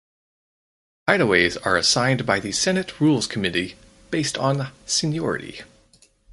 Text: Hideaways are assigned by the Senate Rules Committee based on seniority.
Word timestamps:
Hideaways 1.07 1.57
are 1.63 1.77
assigned 1.77 2.25
by 2.25 2.39
the 2.39 2.51
Senate 2.51 2.99
Rules 2.99 3.27
Committee 3.27 3.75
based 4.09 4.35
on 4.35 4.71
seniority. 4.87 5.61